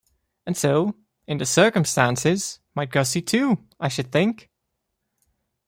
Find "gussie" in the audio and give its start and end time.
2.89-3.21